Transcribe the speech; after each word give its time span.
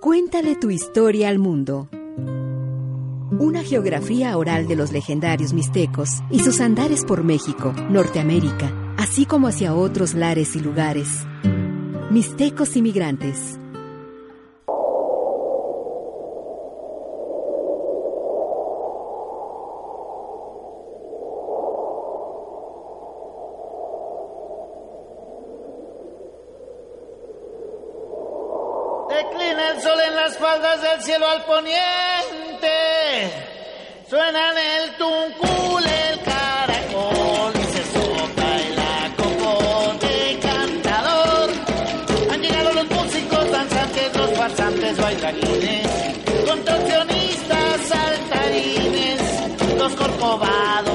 Cuéntale 0.00 0.56
tu 0.56 0.70
historia 0.70 1.28
al 1.28 1.38
mundo. 1.38 1.90
Una 3.38 3.62
geografía 3.62 4.34
oral 4.38 4.66
de 4.66 4.74
los 4.74 4.92
legendarios 4.92 5.52
mixtecos 5.52 6.22
y 6.30 6.38
sus 6.38 6.62
andares 6.62 7.04
por 7.04 7.22
México, 7.22 7.74
Norteamérica, 7.90 8.72
así 8.96 9.26
como 9.26 9.48
hacia 9.48 9.74
otros 9.74 10.14
lares 10.14 10.56
y 10.56 10.60
lugares. 10.60 11.26
Mixtecos 12.10 12.76
inmigrantes. 12.76 13.58
Declina 29.10 29.72
el 29.72 29.80
sol 29.82 30.00
faldas 30.50 30.82
del 30.82 31.02
cielo 31.02 31.28
al 31.28 31.44
poniente. 31.44 32.76
Suena 34.08 34.50
en 34.50 34.58
el 34.58 34.96
tuncul 34.96 35.84
el 35.84 36.20
caracol 36.22 37.52
y 37.54 37.64
se 37.74 37.82
sopla 37.94 38.50
el 38.66 38.78
acople 39.06 40.38
cantador. 40.40 41.50
Han 42.32 42.42
llegado 42.42 42.72
los 42.72 42.90
músicos, 42.90 43.50
danzantes, 43.52 44.16
los 44.16 44.30
farsantes, 44.32 44.96
bailarines, 44.96 45.88
contorsionistas, 46.48 47.80
saltarines, 47.88 49.20
los 49.78 49.92
corcovados 49.92 50.89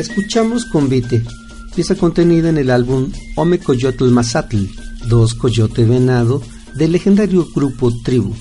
Escuchamos 0.00 0.64
Convite, 0.64 1.22
pieza 1.74 1.94
contenida 1.94 2.48
en 2.48 2.56
el 2.56 2.70
álbum 2.70 3.12
Ome 3.36 3.58
Coyotl 3.58 4.08
Mazatl, 4.08 4.64
dos 5.08 5.34
coyote 5.34 5.84
venado, 5.84 6.40
del 6.74 6.92
legendario 6.92 7.46
grupo 7.54 7.92
Tribu. 8.02 8.34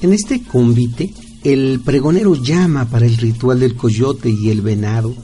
En 0.00 0.12
este 0.12 0.42
convite, 0.42 1.14
el 1.44 1.80
pregonero 1.84 2.34
llama 2.34 2.86
para 2.86 3.06
el 3.06 3.16
ritual 3.16 3.60
del 3.60 3.76
coyote 3.76 4.28
y 4.30 4.50
el 4.50 4.60
venado. 4.60 5.14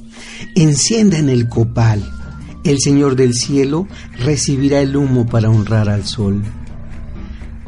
Enciendan 0.55 1.29
el 1.29 1.49
copal. 1.49 2.09
El 2.63 2.79
Señor 2.79 3.17
del 3.17 3.35
Cielo 3.35 3.89
recibirá 4.19 4.81
el 4.81 4.97
humo 4.97 5.27
para 5.27 5.51
honrar 5.51 5.89
al 5.89 6.05
sol. 6.07 6.43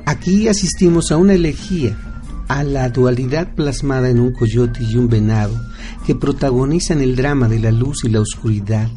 Aquí 0.06 0.46
asistimos 0.46 1.10
a 1.10 1.16
una 1.16 1.34
elegía, 1.34 1.98
a 2.46 2.62
la 2.62 2.88
dualidad 2.90 3.56
plasmada 3.56 4.08
en 4.08 4.20
un 4.20 4.32
coyote 4.32 4.84
y 4.84 4.94
un 4.94 5.08
venado, 5.08 5.60
que 6.06 6.14
protagonizan 6.14 7.00
el 7.00 7.16
drama 7.16 7.48
de 7.48 7.58
la 7.58 7.72
luz 7.72 8.04
y 8.04 8.08
la 8.08 8.20
oscuridad, 8.20 8.88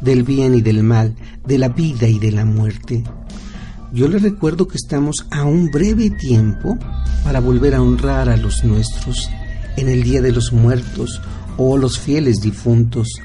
del 0.00 0.22
bien 0.22 0.54
y 0.54 0.62
del 0.62 0.82
mal, 0.82 1.14
de 1.46 1.58
la 1.58 1.68
vida 1.68 2.08
y 2.08 2.18
de 2.18 2.32
la 2.32 2.46
muerte. 2.46 3.04
Yo 3.92 4.08
les 4.08 4.22
recuerdo 4.22 4.66
que 4.66 4.78
estamos 4.78 5.26
a 5.30 5.44
un 5.44 5.70
breve 5.70 6.08
tiempo 6.08 6.78
para 7.22 7.40
volver 7.40 7.74
a 7.74 7.82
honrar 7.82 8.30
a 8.30 8.38
los 8.38 8.64
nuestros 8.64 9.28
en 9.76 9.90
el 9.90 10.02
Día 10.02 10.22
de 10.22 10.32
los 10.32 10.54
Muertos 10.54 11.20
o 11.58 11.76
los 11.76 11.98
fieles 11.98 12.40
difuntos, 12.40 13.20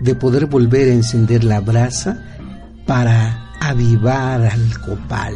de 0.00 0.14
poder 0.14 0.46
volver 0.46 0.90
a 0.90 0.94
encender 0.94 1.42
la 1.42 1.60
brasa 1.60 2.24
para 2.86 3.50
avivar 3.60 4.44
al 4.44 4.78
copal. 4.78 5.34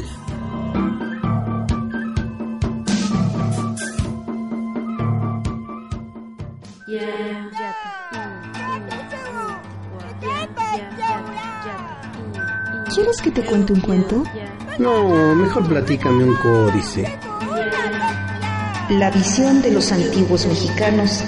¿Quieres 12.94 13.22
que 13.22 13.30
te 13.30 13.42
cuente 13.42 13.72
un 13.72 13.80
cuento? 13.80 14.22
No, 14.78 15.34
mejor 15.34 15.66
platícame 15.66 16.24
un 16.24 16.34
códice. 16.36 17.18
La 18.90 19.10
visión 19.10 19.62
de 19.62 19.72
los 19.72 19.92
antiguos 19.92 20.44
mexicanos 20.44 21.24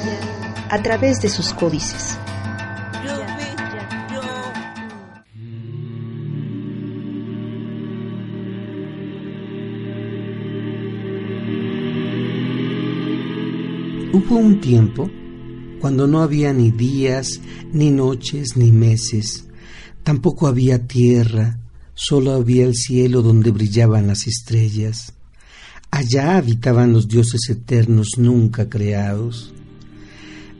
a 0.69 0.82
través 0.82 1.22
de 1.22 1.30
sus 1.30 1.54
códices. 1.54 2.19
Hubo 14.12 14.36
un 14.36 14.60
tiempo 14.60 15.10
cuando 15.81 16.06
no 16.06 16.20
había 16.20 16.52
ni 16.52 16.70
días, 16.70 17.41
ni 17.72 17.91
noches, 17.91 18.56
ni 18.56 18.70
meses. 18.70 19.46
Tampoco 20.03 20.47
había 20.47 20.87
tierra, 20.87 21.59
solo 21.95 22.33
había 22.33 22.65
el 22.67 22.75
cielo 22.75 23.23
donde 23.23 23.51
brillaban 23.51 24.07
las 24.07 24.27
estrellas. 24.27 25.15
Allá 25.91 26.37
habitaban 26.37 26.93
los 26.93 27.09
dioses 27.09 27.49
eternos 27.49 28.19
nunca 28.19 28.69
creados. 28.69 29.55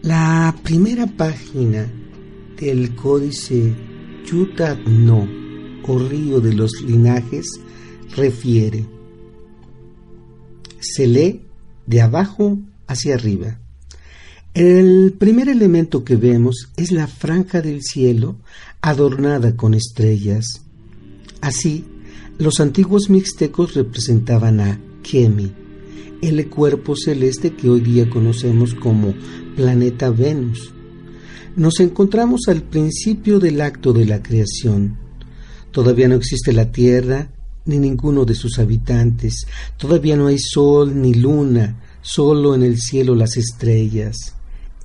La 0.03 0.55
primera 0.63 1.07
página 1.07 1.91
del 2.61 2.95
códice 2.95 3.75
Yutat 4.27 4.87
No, 4.87 5.29
o 5.87 5.99
río 5.99 6.41
de 6.41 6.55
los 6.55 6.73
linajes, 6.87 7.47
refiere. 8.17 8.87
Se 10.79 11.07
lee 11.07 11.43
de 11.87 12.01
abajo 12.03 12.59
hacia 12.87 13.15
arriba. 13.15 13.59
El 14.55 15.17
primer 15.19 15.49
elemento 15.49 16.05
que 16.05 16.15
vemos 16.15 16.69
es 16.77 16.93
la 16.93 17.09
franja 17.09 17.61
del 17.61 17.83
cielo 17.83 18.37
adornada 18.83 19.57
con 19.57 19.75
estrellas. 19.75 20.63
Así, 21.41 21.85
los 22.39 22.61
antiguos 22.61 23.11
mixtecos 23.11 23.75
representaban 23.75 24.61
a 24.61 24.81
Kemi, 25.03 25.53
el 26.23 26.49
cuerpo 26.49 26.95
celeste 26.95 27.57
que 27.57 27.69
hoy 27.69 27.81
día 27.81 28.09
conocemos 28.09 28.77
como 28.77 29.17
planeta 29.57 30.11
Venus. 30.11 30.73
Nos 31.57 31.81
encontramos 31.81 32.43
al 32.47 32.63
principio 32.63 33.41
del 33.41 33.61
acto 33.61 33.93
de 33.93 34.07
la 34.07 34.23
creación. 34.23 34.97
Todavía 35.73 36.07
no 36.07 36.15
existe 36.15 36.53
la 36.53 36.71
Tierra 36.71 37.29
ni 37.65 37.81
ninguno 37.81 38.25
de 38.25 38.37
sus 38.37 38.61
habitantes. 38.61 39.49
Todavía 39.77 40.17
no 40.17 40.29
hay 40.29 40.39
sol 40.39 41.03
ni 41.03 41.13
luna, 41.13 41.83
solo 42.03 42.55
en 42.55 42.63
el 42.63 42.79
cielo 42.79 43.17
las 43.17 43.37
estrellas. 43.37 44.35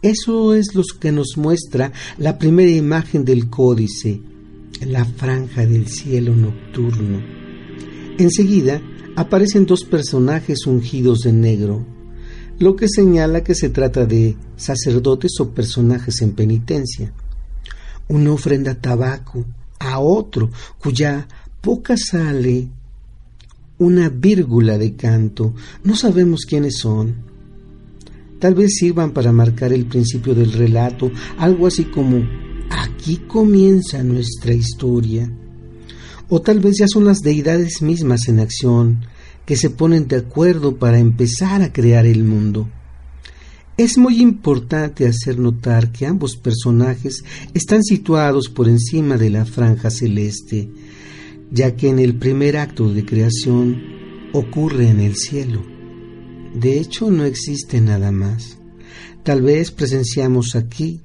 Eso 0.01 0.53
es 0.53 0.75
lo 0.75 0.83
que 0.99 1.11
nos 1.11 1.35
muestra 1.35 1.91
la 2.17 2.37
primera 2.37 2.71
imagen 2.71 3.25
del 3.25 3.49
códice, 3.49 4.21
la 4.85 5.03
franja 5.03 5.65
del 5.65 5.87
cielo 5.87 6.33
nocturno. 6.33 7.21
Enseguida 8.17 8.81
aparecen 9.17 9.65
dos 9.65 9.83
personajes 9.83 10.65
ungidos 10.65 11.19
de 11.19 11.33
negro, 11.33 11.85
lo 12.59 12.77
que 12.77 12.87
señala 12.87 13.43
que 13.43 13.55
se 13.55 13.69
trata 13.69 14.05
de 14.05 14.37
sacerdotes 14.55 15.31
o 15.39 15.49
personajes 15.49 16.21
en 16.21 16.31
penitencia. 16.31 17.11
Uno 18.07 18.33
ofrenda 18.33 18.75
tabaco 18.75 19.45
a 19.79 19.99
otro 19.99 20.49
cuya 20.79 21.27
boca 21.61 21.95
sale 21.97 22.69
una 23.77 24.09
vírgula 24.09 24.77
de 24.77 24.95
canto. 24.95 25.53
No 25.83 25.95
sabemos 25.95 26.45
quiénes 26.45 26.79
son. 26.79 27.28
Tal 28.39 28.55
vez 28.55 28.75
sirvan 28.75 29.11
para 29.11 29.33
marcar 29.33 29.73
el 29.73 29.85
principio 29.85 30.33
del 30.33 30.53
relato, 30.53 31.11
algo 31.37 31.67
así 31.67 31.85
como 31.85 32.25
aquí 32.69 33.17
comienza 33.27 34.01
nuestra 34.01 34.53
historia. 34.53 35.29
O 36.29 36.41
tal 36.41 36.59
vez 36.61 36.77
ya 36.79 36.87
son 36.87 37.05
las 37.05 37.19
deidades 37.19 37.81
mismas 37.81 38.29
en 38.29 38.39
acción, 38.39 39.05
que 39.45 39.57
se 39.57 39.69
ponen 39.69 40.07
de 40.07 40.17
acuerdo 40.17 40.77
para 40.77 40.99
empezar 40.99 41.61
a 41.61 41.73
crear 41.73 42.05
el 42.05 42.23
mundo. 42.23 42.69
Es 43.77 43.97
muy 43.97 44.21
importante 44.21 45.07
hacer 45.07 45.39
notar 45.39 45.91
que 45.91 46.05
ambos 46.05 46.35
personajes 46.35 47.23
están 47.53 47.83
situados 47.83 48.49
por 48.49 48.69
encima 48.69 49.17
de 49.17 49.31
la 49.31 49.45
franja 49.45 49.89
celeste, 49.89 50.69
ya 51.51 51.75
que 51.75 51.89
en 51.89 51.99
el 51.99 52.15
primer 52.15 52.57
acto 52.57 52.93
de 52.93 53.05
creación 53.05 53.81
ocurre 54.33 54.89
en 54.89 54.99
el 54.99 55.15
cielo. 55.15 55.78
De 56.53 56.79
hecho, 56.79 57.11
no 57.11 57.25
existe 57.25 57.81
nada 57.81 58.11
más. 58.11 58.57
Tal 59.23 59.41
vez 59.41 59.71
presenciamos 59.71 60.55
aquí 60.55 61.01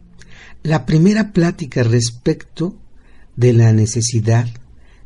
la 0.63 0.87
primera 0.87 1.33
plática 1.33 1.83
respecto 1.83 2.77
de 3.37 3.53
la 3.53 3.73
necesidad 3.73 4.49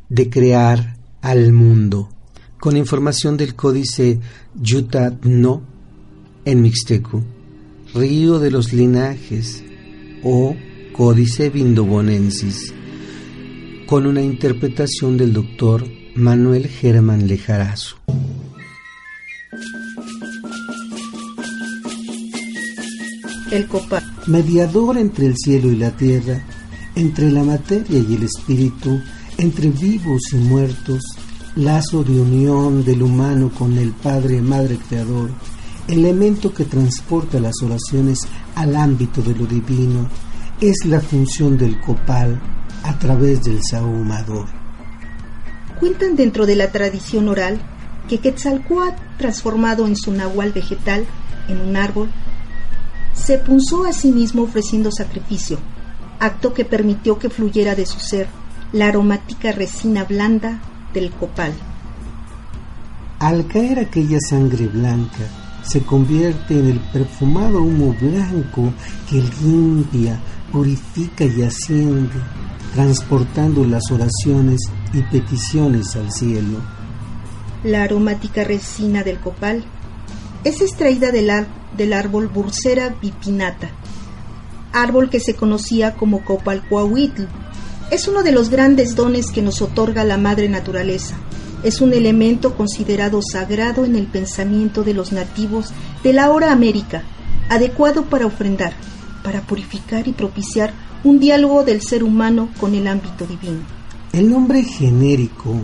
de 0.09 0.29
crear 0.29 0.97
al 1.21 1.51
mundo, 1.51 2.09
con 2.59 2.77
información 2.77 3.37
del 3.37 3.55
códice 3.55 4.19
No 5.23 5.63
en 6.45 6.61
Mixteco, 6.61 7.23
Río 7.93 8.39
de 8.39 8.51
los 8.51 8.71
Linajes 8.71 9.63
o 10.23 10.55
Códice 10.93 11.49
Vindobonensis 11.49 12.73
con 13.89 14.05
una 14.05 14.21
interpretación 14.21 15.17
del 15.17 15.33
doctor 15.33 15.83
Manuel 16.13 16.67
Germán 16.67 17.27
Lejarazo. 17.27 17.98
El 23.51 23.67
copal. 23.67 24.03
Mediador 24.27 24.97
entre 24.97 25.25
el 25.25 25.35
cielo 25.35 25.71
y 25.71 25.75
la 25.75 25.89
tierra, 25.89 26.45
entre 26.95 27.31
la 27.31 27.43
materia 27.43 27.99
y 27.99 28.13
el 28.13 28.23
espíritu, 28.23 29.01
entre 29.37 29.69
vivos 29.69 30.21
y 30.33 30.35
muertos, 30.35 31.01
lazo 31.55 32.03
de 32.03 32.19
unión 32.19 32.83
del 32.83 33.01
humano 33.01 33.51
con 33.57 33.77
el 33.79 33.91
Padre 33.91 34.41
Madre 34.41 34.77
Creador, 34.87 35.31
elemento 35.87 36.53
que 36.53 36.65
transporta 36.65 37.39
las 37.39 37.55
oraciones 37.63 38.19
al 38.53 38.75
ámbito 38.75 39.21
de 39.23 39.33
lo 39.33 39.47
divino, 39.47 40.07
es 40.61 40.85
la 40.85 40.99
función 40.99 41.57
del 41.57 41.79
copal 41.79 42.39
a 42.83 42.99
través 42.99 43.43
del 43.43 43.61
sahumador. 43.63 44.47
Cuentan 45.79 46.15
dentro 46.15 46.45
de 46.45 46.55
la 46.55 46.71
tradición 46.71 47.29
oral 47.29 47.59
que 48.07 48.19
Quetzalcoatl, 48.19 49.01
transformado 49.17 49.87
en 49.87 49.95
su 49.95 50.11
nahual 50.11 50.51
vegetal, 50.51 51.05
en 51.47 51.61
un 51.61 51.75
árbol, 51.75 52.09
se 53.29 53.37
punzó 53.37 53.85
a 53.85 53.93
sí 53.93 54.11
mismo 54.11 54.41
ofreciendo 54.41 54.91
sacrificio, 54.91 55.59
acto 56.19 56.51
que 56.51 56.65
permitió 56.65 57.19
que 57.19 57.29
fluyera 57.29 57.75
de 57.75 57.85
su 57.85 57.99
ser 57.99 58.27
la 58.73 58.87
aromática 58.87 59.51
resina 59.51 60.03
blanda 60.03 60.59
del 60.95 61.11
copal. 61.11 61.53
Al 63.19 63.45
caer 63.45 63.77
aquella 63.77 64.17
sangre 64.19 64.65
blanca, 64.65 65.27
se 65.61 65.83
convierte 65.83 66.57
en 66.59 66.69
el 66.69 66.79
perfumado 66.79 67.61
humo 67.61 67.95
blanco 68.01 68.73
que 69.07 69.23
limpia, 69.43 70.19
purifica 70.51 71.23
y 71.23 71.43
asciende, 71.43 72.19
transportando 72.73 73.63
las 73.63 73.91
oraciones 73.91 74.59
y 74.91 75.03
peticiones 75.03 75.95
al 75.95 76.11
cielo. 76.11 76.57
La 77.63 77.83
aromática 77.83 78.43
resina 78.43 79.03
del 79.03 79.19
copal 79.19 79.63
es 80.43 80.61
extraída 80.61 81.11
del, 81.11 81.31
del 81.75 81.93
árbol 81.93 82.27
Bursera 82.27 82.95
bipinata, 83.01 83.69
árbol 84.71 85.09
que 85.09 85.19
se 85.19 85.35
conocía 85.35 85.95
como 85.95 86.23
copalcuahuitl. 86.23 87.23
Es 87.91 88.07
uno 88.07 88.23
de 88.23 88.31
los 88.31 88.49
grandes 88.49 88.95
dones 88.95 89.31
que 89.31 89.41
nos 89.41 89.61
otorga 89.61 90.03
la 90.03 90.17
madre 90.17 90.47
naturaleza. 90.47 91.15
Es 91.63 91.81
un 91.81 91.93
elemento 91.93 92.55
considerado 92.55 93.21
sagrado 93.21 93.83
en 93.83 93.95
el 93.95 94.07
pensamiento 94.07 94.83
de 94.83 94.93
los 94.93 95.11
nativos 95.11 95.73
de 96.03 96.13
la 96.13 96.29
hora 96.29 96.51
América, 96.51 97.03
adecuado 97.49 98.05
para 98.05 98.27
ofrendar, 98.27 98.73
para 99.23 99.41
purificar 99.41 100.07
y 100.07 100.13
propiciar 100.13 100.73
un 101.03 101.19
diálogo 101.19 101.63
del 101.63 101.81
ser 101.81 102.03
humano 102.03 102.49
con 102.59 102.75
el 102.75 102.87
ámbito 102.87 103.25
divino. 103.25 103.59
El 104.13 104.29
nombre 104.29 104.63
genérico 104.63 105.61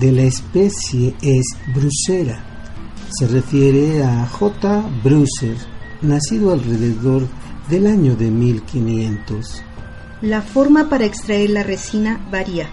de 0.00 0.12
la 0.12 0.22
especie 0.22 1.14
es 1.22 1.44
Brucera. 1.74 2.45
Se 3.18 3.26
refiere 3.26 4.04
a 4.04 4.26
J. 4.26 4.82
Brucer, 5.02 5.56
nacido 6.02 6.52
alrededor 6.52 7.26
del 7.70 7.86
año 7.86 8.14
de 8.14 8.30
1500. 8.30 9.62
La 10.20 10.42
forma 10.42 10.90
para 10.90 11.06
extraer 11.06 11.48
la 11.48 11.62
resina 11.62 12.20
varía. 12.30 12.68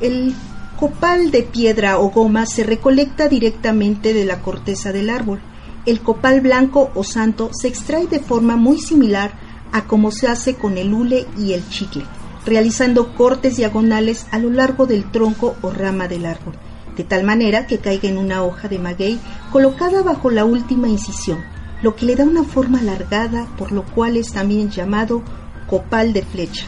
El 0.00 0.34
copal 0.76 1.30
de 1.30 1.44
piedra 1.44 2.00
o 2.00 2.10
goma 2.10 2.46
se 2.46 2.64
recolecta 2.64 3.28
directamente 3.28 4.12
de 4.12 4.24
la 4.24 4.42
corteza 4.42 4.90
del 4.90 5.08
árbol. 5.08 5.40
El 5.86 6.00
copal 6.00 6.40
blanco 6.40 6.90
o 6.96 7.04
santo 7.04 7.50
se 7.52 7.68
extrae 7.68 8.08
de 8.08 8.18
forma 8.18 8.56
muy 8.56 8.80
similar 8.80 9.34
a 9.70 9.84
como 9.84 10.10
se 10.10 10.26
hace 10.26 10.56
con 10.56 10.78
el 10.78 10.92
hule 10.92 11.26
y 11.38 11.52
el 11.52 11.68
chicle, 11.68 12.02
realizando 12.44 13.14
cortes 13.14 13.56
diagonales 13.56 14.26
a 14.32 14.40
lo 14.40 14.50
largo 14.50 14.86
del 14.86 15.08
tronco 15.12 15.54
o 15.62 15.70
rama 15.70 16.08
del 16.08 16.26
árbol, 16.26 16.54
de 16.96 17.04
tal 17.04 17.24
manera 17.24 17.66
que 17.66 17.78
caiga 17.78 18.08
en 18.08 18.18
una 18.18 18.42
hoja 18.42 18.68
de 18.68 18.78
maguey 18.78 19.18
colocada 19.50 20.02
bajo 20.02 20.30
la 20.30 20.44
última 20.44 20.88
incisión, 20.88 21.38
lo 21.82 21.96
que 21.96 22.06
le 22.06 22.16
da 22.16 22.24
una 22.24 22.44
forma 22.44 22.80
alargada, 22.80 23.46
por 23.56 23.72
lo 23.72 23.84
cual 23.84 24.16
es 24.16 24.32
también 24.32 24.70
llamado 24.70 25.22
copal 25.66 26.12
de 26.12 26.22
flecha. 26.22 26.66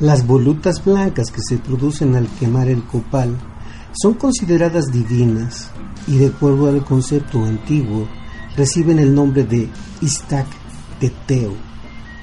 Las 0.00 0.26
volutas 0.26 0.84
blancas 0.84 1.30
que 1.30 1.40
se 1.40 1.56
producen 1.56 2.16
al 2.16 2.26
quemar 2.38 2.68
el 2.68 2.82
copal 2.84 3.36
son 3.92 4.14
consideradas 4.14 4.86
divinas 4.92 5.70
y 6.06 6.18
de 6.18 6.26
acuerdo 6.26 6.68
al 6.68 6.84
concepto 6.84 7.44
antiguo 7.44 8.06
reciben 8.56 8.98
el 8.98 9.14
nombre 9.14 9.44
de 9.44 9.68
Istac 10.00 10.46
Teteo, 11.00 11.52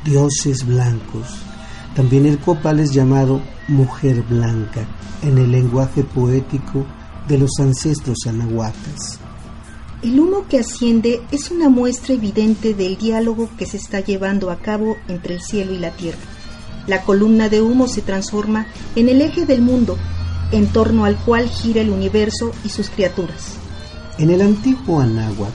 dioses 0.06 0.66
blancos. 0.66 1.53
También 1.96 2.26
el 2.26 2.40
copal 2.40 2.80
es 2.80 2.92
llamado 2.92 3.42
mujer 3.68 4.24
blanca 4.24 4.86
en 5.22 5.38
el 5.38 5.52
lenguaje 5.52 6.04
poético 6.04 6.86
de 7.28 7.38
los 7.38 7.52
ancestros 7.60 8.18
anahuacas. 8.28 9.20
El 10.02 10.20
humo 10.20 10.46
que 10.50 10.60
asciende 10.60 11.22
es 11.32 11.52
una 11.52 11.70
muestra 11.70 12.14
evidente 12.16 12.74
del 12.74 12.98
diálogo 12.98 13.50
que 13.58 13.66
se 13.66 13.78
está 13.78 14.02
llevando 14.02 14.52
a 14.52 14.58
cabo 14.58 14.98
entre 15.08 15.36
el 15.36 15.42
cielo 15.42 15.72
y 15.74 15.78
la 15.78 15.92
tierra. 15.92 16.20
La 16.88 17.04
columna 17.04 17.48
de 17.48 17.62
humo 17.62 17.88
se 17.88 18.02
transforma 18.02 18.66
en 18.96 19.08
el 19.08 19.22
eje 19.22 19.46
del 19.46 19.62
mundo, 19.62 19.98
en 20.52 20.68
torno 20.68 21.06
al 21.06 21.16
cual 21.16 21.48
gira 21.48 21.80
el 21.82 21.90
universo 21.90 22.52
y 22.66 22.70
sus 22.70 22.90
criaturas. 22.90 23.56
En 24.18 24.30
el 24.30 24.42
antiguo 24.42 25.00
anáhuac, 25.00 25.54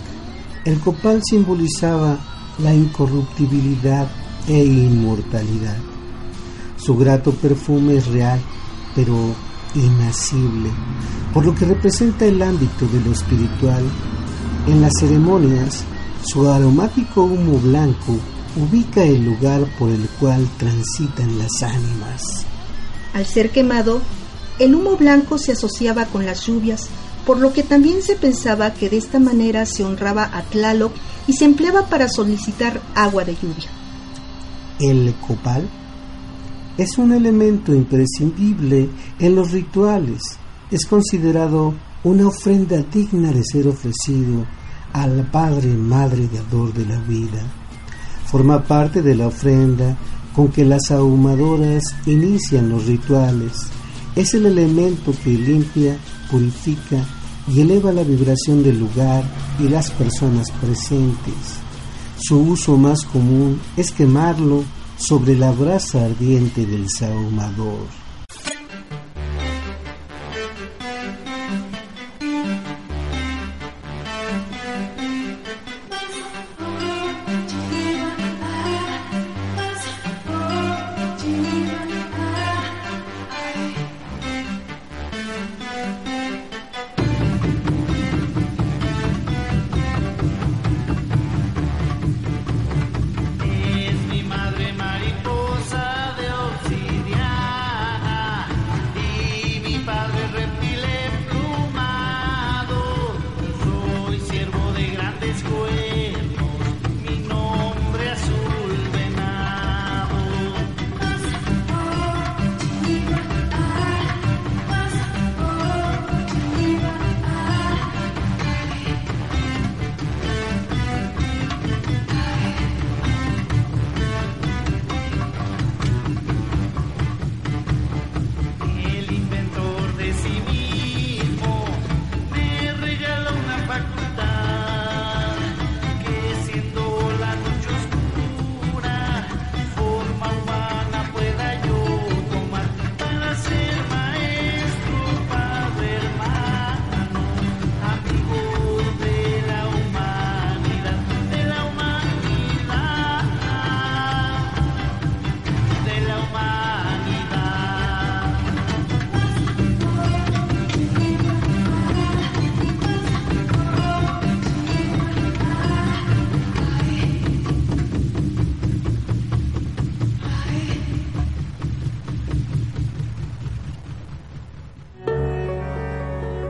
el 0.65 0.81
copal 0.81 1.21
simbolizaba 1.23 2.19
la 2.59 2.73
incorruptibilidad 2.73 4.09
e 4.49 4.65
inmortalidad. 4.65 5.77
Su 6.79 6.97
grato 6.97 7.33
perfume 7.33 7.97
es 7.97 8.07
real, 8.07 8.41
pero 8.95 9.15
inacible, 9.75 10.71
por 11.35 11.45
lo 11.45 11.55
que 11.55 11.65
representa 11.65 12.25
el 12.25 12.41
ámbito 12.41 12.87
de 12.87 13.01
lo 13.01 13.13
espiritual. 13.13 13.85
En 14.67 14.81
las 14.81 14.93
ceremonias, 14.99 15.85
su 16.25 16.49
aromático 16.49 17.25
humo 17.25 17.59
blanco 17.59 18.17
ubica 18.57 19.03
el 19.03 19.25
lugar 19.25 19.65
por 19.79 19.91
el 19.91 20.09
cual 20.21 20.49
transitan 20.57 21.39
las 21.39 21.63
ánimas. 21.63 22.47
Al 23.13 23.27
ser 23.27 23.51
quemado, 23.51 24.01
el 24.59 24.75
humo 24.75 24.97
blanco 24.97 25.39
se 25.39 25.53
asociaba 25.53 26.07
con 26.07 26.27
las 26.27 26.47
lluvias, 26.47 26.89
por 27.27 27.39
lo 27.39 27.53
que 27.53 27.63
también 27.63 28.03
se 28.03 28.17
pensaba 28.17 28.73
que 28.75 28.89
de 28.89 28.97
esta 28.99 29.19
manera 29.19 29.67
se 29.67 29.85
honraba 29.85 30.31
a 30.33 30.43
Tlaloc 30.43 30.93
y 31.27 31.35
se 31.35 31.45
empleaba 31.45 31.87
para 31.87 32.09
solicitar 32.09 32.81
agua 32.95 33.25
de 33.25 33.35
lluvia. 33.35 33.69
El 34.81 35.15
copal 35.27 35.69
es 36.79 36.97
un 36.97 37.13
elemento 37.13 37.75
imprescindible 37.75 38.89
en 39.19 39.35
los 39.35 39.51
rituales. 39.51 40.21
Es 40.71 40.87
considerado 40.87 41.75
una 42.05 42.29
ofrenda 42.29 42.79
digna 42.83 43.33
de 43.33 43.43
ser 43.45 43.67
ofrecido 43.67 44.47
al 44.93 45.29
Padre 45.31 45.75
Madre 45.75 46.29
Dador 46.33 46.73
de 46.73 46.87
la 46.87 47.01
vida. 47.01 47.43
Forma 48.27 48.63
parte 48.63 49.03
de 49.03 49.17
la 49.17 49.27
ofrenda 49.27 49.97
con 50.33 50.49
que 50.49 50.65
las 50.65 50.93
ahumadoras 50.93 51.83
inician 52.07 52.69
los 52.69 52.87
rituales 52.87 53.55
Es 54.15 54.35
el 54.35 54.47
elemento 54.47 55.13
que 55.25 55.31
limpia, 55.31 55.97
purifica 56.31 57.05
y 57.49 57.61
eleva 57.61 57.91
la 57.93 58.05
vibración 58.05 58.63
del 58.63 58.79
lugar 58.79 59.25
y 59.59 59.69
las 59.69 59.91
personas 59.91 60.47
presentes. 60.61 61.59
Su 62.21 62.39
uso 62.39 62.77
más 62.77 63.05
común 63.05 63.61
es 63.77 63.91
quemarlo 63.91 64.63
sobre 64.99 65.37
la 65.37 65.53
brasa 65.53 66.05
ardiente 66.05 66.67
del 66.67 66.89
sahumador. 66.91 68.08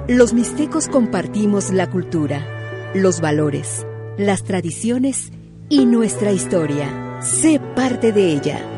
Los 0.09 0.33
mixtecos 0.33 0.89
compartimos 0.89 1.71
la 1.71 1.91
cultura, 1.91 2.41
los 2.95 3.21
valores, 3.21 3.87
las 4.17 4.43
tradiciones 4.43 5.31
y 5.69 5.85
nuestra 5.85 6.33
historia. 6.33 7.21
Sé 7.21 7.61
parte 7.77 8.11
de 8.11 8.33
ella. 8.33 8.78